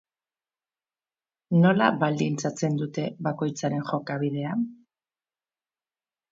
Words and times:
Nola 1.65 1.89
baldintzatzen 2.05 2.81
dute 2.81 3.05
bakoitzaren 3.29 3.87
jokabidea? 3.93 4.59